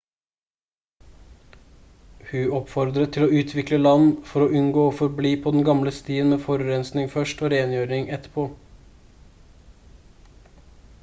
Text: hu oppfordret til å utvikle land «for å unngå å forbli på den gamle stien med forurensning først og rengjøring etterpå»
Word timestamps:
hu 2.29 2.39
oppfordret 2.59 3.13
til 3.17 3.25
å 3.25 3.41
utvikle 3.41 3.79
land 3.81 4.15
«for 4.31 4.45
å 4.45 4.49
unngå 4.61 4.87
å 4.87 4.95
forbli 5.01 5.35
på 5.45 5.55
den 5.57 5.67
gamle 5.69 5.95
stien 5.99 6.33
med 6.35 6.43
forurensning 6.47 7.13
først 7.19 7.45
og 7.47 7.53
rengjøring 7.57 8.11
etterpå» 8.19 8.49